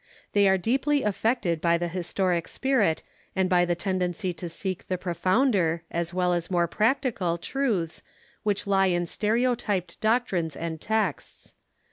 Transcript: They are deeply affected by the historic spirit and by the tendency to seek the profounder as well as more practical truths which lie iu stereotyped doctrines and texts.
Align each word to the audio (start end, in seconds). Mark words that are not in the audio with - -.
They 0.33 0.47
are 0.49 0.57
deeply 0.57 1.03
affected 1.03 1.61
by 1.61 1.77
the 1.77 1.87
historic 1.87 2.47
spirit 2.47 3.03
and 3.35 3.47
by 3.47 3.65
the 3.65 3.75
tendency 3.75 4.33
to 4.33 4.49
seek 4.49 4.87
the 4.87 4.97
profounder 4.97 5.83
as 5.91 6.11
well 6.11 6.33
as 6.33 6.49
more 6.49 6.67
practical 6.67 7.37
truths 7.37 8.01
which 8.41 8.65
lie 8.65 8.87
iu 8.87 9.05
stereotyped 9.05 10.01
doctrines 10.01 10.55
and 10.55 10.81
texts. 10.81 11.53